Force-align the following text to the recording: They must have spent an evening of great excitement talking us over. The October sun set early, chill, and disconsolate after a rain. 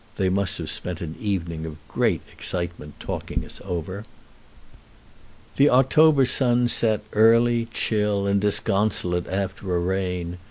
They 0.17 0.29
must 0.29 0.57
have 0.57 0.71
spent 0.71 1.01
an 1.01 1.13
evening 1.19 1.63
of 1.67 1.77
great 1.87 2.21
excitement 2.33 2.99
talking 2.99 3.45
us 3.45 3.61
over. 3.63 4.03
The 5.57 5.69
October 5.69 6.25
sun 6.25 6.69
set 6.69 7.01
early, 7.13 7.67
chill, 7.71 8.25
and 8.25 8.41
disconsolate 8.41 9.27
after 9.27 9.75
a 9.75 9.79
rain. 9.79 10.39